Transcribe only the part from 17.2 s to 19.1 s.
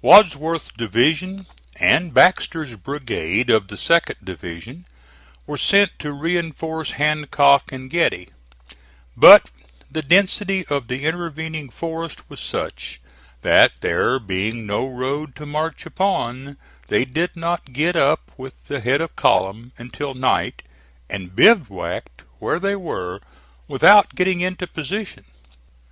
not get up with the head